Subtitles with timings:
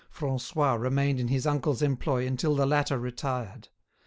[0.09, 3.67] Francois remained in his uncle's employ until the latter retired.